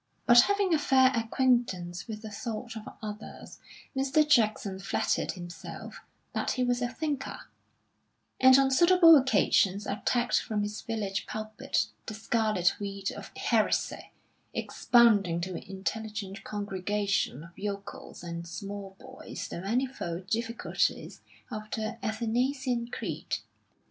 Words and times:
But 0.25 0.41
having 0.41 0.73
a 0.73 0.79
fair 0.79 1.11
acquaintance 1.15 2.07
with 2.07 2.23
the 2.23 2.31
thought 2.31 2.75
of 2.75 2.89
others, 3.03 3.59
Mr. 3.95 4.27
Jackson 4.27 4.79
flattered 4.79 5.33
himself 5.33 5.99
that 6.33 6.49
he 6.53 6.63
was 6.63 6.81
a 6.81 6.87
thinker; 6.87 7.41
and 8.39 8.57
on 8.57 8.71
suitable 8.71 9.15
occasions 9.15 9.85
attacked 9.85 10.39
from 10.39 10.63
his 10.63 10.81
village 10.81 11.27
pulpit 11.27 11.85
the 12.07 12.15
scarlet 12.15 12.79
weed 12.79 13.11
of 13.11 13.29
heresy, 13.37 14.11
expounding 14.55 15.39
to 15.41 15.51
an 15.51 15.57
intelligent 15.61 16.43
congregation 16.43 17.43
of 17.43 17.59
yokels 17.59 18.23
and 18.23 18.47
small 18.47 18.95
boys 18.99 19.47
the 19.49 19.61
manifold 19.61 20.25
difficulties 20.25 21.21
of 21.51 21.69
the 21.75 22.03
Athanasian 22.03 22.87
Creed. 22.87 23.35